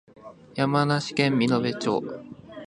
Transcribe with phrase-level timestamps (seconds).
[0.55, 2.01] 山梨県身延町